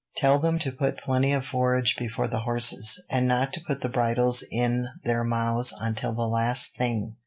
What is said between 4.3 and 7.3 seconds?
in their mouths until the last thing.